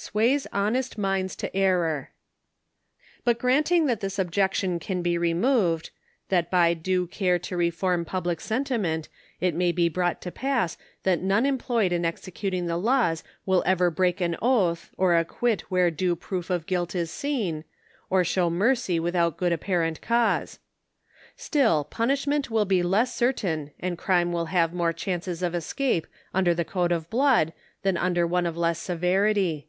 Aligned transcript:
*'* 0.00 0.02
SWAYS 0.10 0.46
HONEST 0.50 0.96
MINDS 0.96 1.36
TO 1.36 1.54
ERROR. 1.54 2.08
But 3.22 3.38
granting 3.38 3.84
that 3.84 4.00
this 4.00 4.18
objection 4.18 4.78
can 4.78 5.02
be 5.02 5.18
removed; 5.18 5.90
that 6.30 6.50
by 6.50 6.72
due 6.72 7.06
care 7.06 7.38
to 7.40 7.54
reform 7.58 8.06
public 8.06 8.40
sentiment 8.40 9.10
it 9.42 9.54
may 9.54 9.72
be 9.72 9.90
brought 9.90 10.22
to 10.22 10.30
pass 10.32 10.78
that 11.02 11.20
none 11.20 11.44
employed 11.44 11.92
in 11.92 12.06
executing 12.06 12.64
the 12.64 12.78
laws 12.78 13.22
will 13.44 13.62
ever 13.66 13.90
break 13.90 14.22
an 14.22 14.36
oath 14.40 14.88
or 14.96 15.14
acquit 15.18 15.70
where 15.70 15.90
due 15.90 16.16
proof 16.16 16.48
of 16.48 16.64
guilt 16.64 16.94
is 16.94 17.10
seen, 17.10 17.64
or 18.08 18.24
show 18.24 18.48
mercy 18.48 18.98
without 18.98 19.36
good 19.36 19.52
ap 19.52 19.60
parent 19.60 20.00
cause. 20.00 20.60
Still 21.36 21.84
punishment 21.84 22.50
will 22.50 22.64
be 22.64 22.82
less 22.82 23.14
certain 23.14 23.70
and 23.78 23.98
crime 23.98 24.32
will 24.32 24.46
have 24.46 24.72
more 24.72 24.94
chances 24.94 25.42
of 25.42 25.54
escape 25.54 26.06
under 26.32 26.54
the 26.54 26.64
code 26.64 26.90
of 26.90 27.10
blood, 27.10 27.52
than 27.82 27.98
under 27.98 28.22
*Edinburgh 28.22 28.38
Review, 28.38 28.44
vol. 28.44 28.44
45, 28.44 28.44
p. 28.44 28.44
76. 28.44 28.44
61 28.44 28.44
one 28.44 28.46
of 28.46 28.56
less 28.56 28.78
'severity. 28.78 29.66